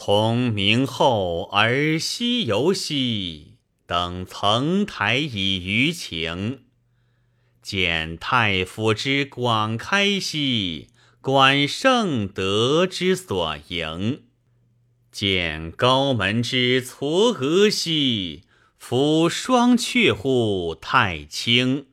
[0.00, 6.60] 从明后而西游兮，登层台以娱情。
[7.60, 10.86] 见太傅之广开兮，
[11.20, 14.22] 观圣德之所营。
[15.10, 18.44] 见高门之嵯峨兮，
[18.78, 21.86] 夫双阙乎太清。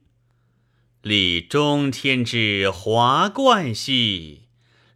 [1.01, 4.43] 立中天之华冠兮，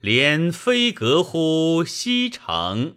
[0.01, 2.95] 连飞阁乎西城。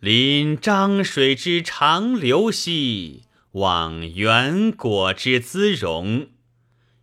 [0.00, 6.28] 临漳水之长流兮，望远果之滋荣；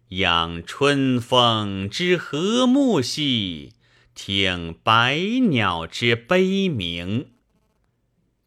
[0.09, 3.73] 仰春风之和睦兮，
[4.13, 5.17] 听百
[5.49, 7.31] 鸟之悲鸣。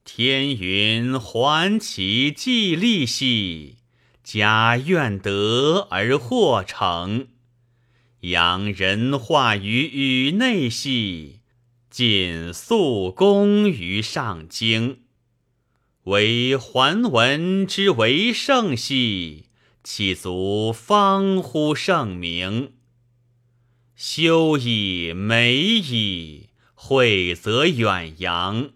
[0.04, 3.76] 天云环其既立兮，
[4.22, 7.26] 家愿得而获成；
[8.20, 11.36] 扬人化于宇内兮。
[11.90, 14.98] 尽肃公于上京，
[16.04, 19.46] 为桓文之为圣兮，
[19.82, 22.74] 岂足方乎圣明？
[23.96, 28.70] 修以美矣，惠泽远扬。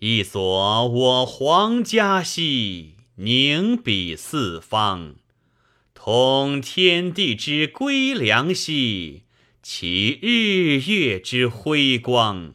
[0.00, 5.16] 一所我皇家兮，宁比四方，
[6.04, 9.22] 通天地之归良兮。
[9.62, 12.54] 其日月之辉光，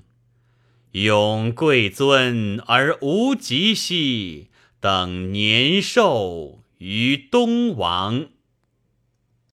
[0.92, 4.50] 永贵尊而无极兮，
[4.82, 8.28] 等年寿于东王。